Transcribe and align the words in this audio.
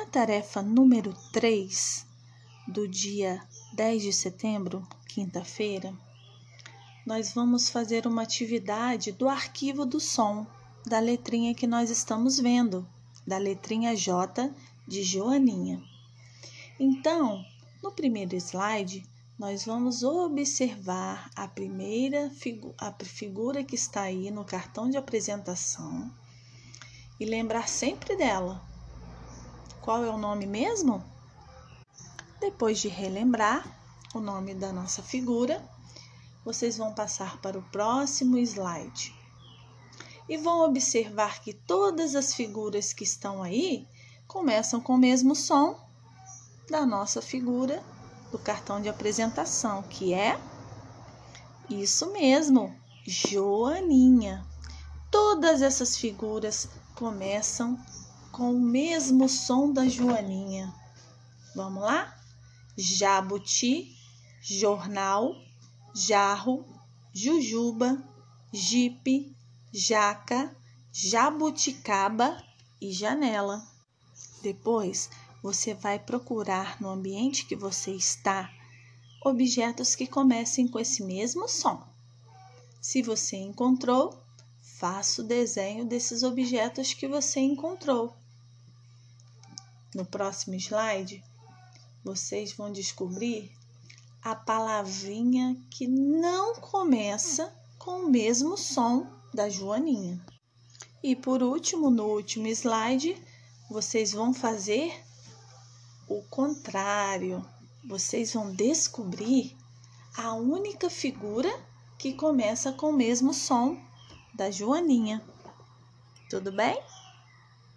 Na 0.00 0.06
tarefa 0.06 0.62
número 0.62 1.14
3 1.30 2.06
do 2.66 2.88
dia 2.88 3.46
10 3.74 4.02
de 4.02 4.12
setembro, 4.14 4.88
quinta-feira, 5.06 5.92
nós 7.04 7.34
vamos 7.34 7.68
fazer 7.68 8.06
uma 8.06 8.22
atividade 8.22 9.12
do 9.12 9.28
arquivo 9.28 9.84
do 9.84 10.00
som 10.00 10.46
da 10.86 10.98
letrinha 10.98 11.54
que 11.54 11.66
nós 11.66 11.90
estamos 11.90 12.40
vendo, 12.40 12.88
da 13.26 13.36
letrinha 13.36 13.94
J 13.94 14.50
de 14.88 15.02
Joaninha. 15.02 15.84
Então, 16.80 17.44
no 17.82 17.92
primeiro 17.92 18.34
slide, 18.36 19.06
nós 19.38 19.66
vamos 19.66 20.02
observar 20.02 21.30
a 21.36 21.46
primeira 21.46 22.30
figu 22.30 22.74
a 22.78 22.90
figura 23.04 23.62
que 23.62 23.74
está 23.74 24.00
aí 24.00 24.30
no 24.30 24.46
cartão 24.46 24.88
de 24.88 24.96
apresentação 24.96 26.10
e 27.20 27.26
lembrar 27.26 27.68
sempre 27.68 28.16
dela. 28.16 28.69
Qual 29.90 30.04
é 30.04 30.08
o 30.08 30.16
nome 30.16 30.46
mesmo? 30.46 31.02
Depois 32.38 32.78
de 32.78 32.86
relembrar 32.86 33.66
o 34.14 34.20
nome 34.20 34.54
da 34.54 34.72
nossa 34.72 35.02
figura, 35.02 35.60
vocês 36.44 36.78
vão 36.78 36.94
passar 36.94 37.38
para 37.38 37.58
o 37.58 37.62
próximo 37.72 38.38
slide 38.38 39.12
e 40.28 40.36
vão 40.36 40.60
observar 40.60 41.40
que 41.42 41.52
todas 41.52 42.14
as 42.14 42.32
figuras 42.32 42.92
que 42.92 43.02
estão 43.02 43.42
aí 43.42 43.84
começam 44.28 44.80
com 44.80 44.94
o 44.94 44.96
mesmo 44.96 45.34
som 45.34 45.76
da 46.70 46.86
nossa 46.86 47.20
figura 47.20 47.82
do 48.30 48.38
cartão 48.38 48.80
de 48.80 48.88
apresentação, 48.88 49.82
que 49.82 50.14
é 50.14 50.38
isso 51.68 52.12
mesmo, 52.12 52.72
Joaninha. 53.04 54.46
Todas 55.10 55.62
essas 55.62 55.96
figuras 55.96 56.68
começam 56.94 57.76
com 58.32 58.54
o 58.54 58.60
mesmo 58.60 59.28
som 59.28 59.72
da 59.72 59.88
Joaninha. 59.88 60.72
Vamos 61.54 61.82
lá? 61.82 62.16
Jabuti, 62.76 63.96
jornal, 64.40 65.34
jarro, 65.94 66.64
jujuba, 67.12 68.02
jipe, 68.52 69.36
jaca, 69.72 70.54
jabuticaba 70.92 72.42
e 72.80 72.92
janela. 72.92 73.66
Depois, 74.42 75.10
você 75.42 75.74
vai 75.74 75.98
procurar 75.98 76.80
no 76.80 76.88
ambiente 76.88 77.46
que 77.46 77.56
você 77.56 77.92
está 77.92 78.50
objetos 79.22 79.94
que 79.94 80.06
comecem 80.06 80.66
com 80.66 80.78
esse 80.78 81.02
mesmo 81.02 81.46
som. 81.48 81.86
Se 82.80 83.02
você 83.02 83.36
encontrou, 83.36 84.22
faça 84.80 85.20
o 85.20 85.24
desenho 85.24 85.84
desses 85.84 86.22
objetos 86.22 86.94
que 86.94 87.06
você 87.06 87.38
encontrou. 87.38 88.16
No 89.94 90.06
próximo 90.06 90.54
slide, 90.54 91.22
vocês 92.02 92.54
vão 92.54 92.72
descobrir 92.72 93.52
a 94.22 94.34
palavrinha 94.34 95.54
que 95.68 95.86
não 95.86 96.54
começa 96.54 97.54
com 97.78 98.06
o 98.06 98.10
mesmo 98.10 98.56
som 98.56 99.06
da 99.34 99.50
Joaninha. 99.50 100.18
E 101.02 101.14
por 101.14 101.42
último, 101.42 101.90
no 101.90 102.06
último 102.06 102.46
slide, 102.46 103.22
vocês 103.68 104.12
vão 104.12 104.32
fazer 104.32 104.98
o 106.08 106.22
contrário. 106.22 107.44
Vocês 107.84 108.32
vão 108.32 108.50
descobrir 108.54 109.54
a 110.16 110.32
única 110.32 110.88
figura 110.88 111.50
que 111.98 112.14
começa 112.14 112.72
com 112.72 112.88
o 112.88 112.96
mesmo 112.96 113.34
som 113.34 113.89
da 114.40 114.50
Joaninha. 114.50 115.20
Tudo 116.30 116.50
bem? 116.50 116.82